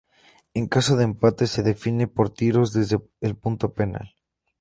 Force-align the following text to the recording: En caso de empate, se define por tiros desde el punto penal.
En 0.59 0.65
caso 0.73 0.93
de 0.95 1.03
empate, 1.11 1.45
se 1.45 1.61
define 1.61 2.07
por 2.07 2.31
tiros 2.33 2.73
desde 2.73 2.97
el 3.19 3.35
punto 3.35 3.75
penal. 3.75 4.15